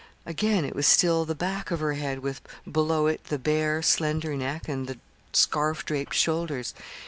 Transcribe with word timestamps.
Again 0.25 0.65
it 0.65 0.75
was 0.75 0.87
still 0.87 1.25
the 1.25 1.35
back 1.35 1.69
of 1.69 1.79
her 1.79 1.93
head 1.93 2.21
with 2.23 2.41
below 2.65 3.05
it 3.05 3.25
the 3.25 3.37
bare, 3.37 3.83
slender 3.83 4.33
neck 4.35 4.67
and 4.67 4.87
the 4.87 4.97
scarf 5.31 5.85
draped 5.85 6.15
shoulders. 6.15 6.73